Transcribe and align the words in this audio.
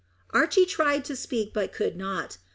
Archy 0.31 0.65
tried 0.65 1.05
to 1.05 1.15
speak 1.15 1.53
but 1.53 1.71
could 1.71 1.95
not. 1.95 2.39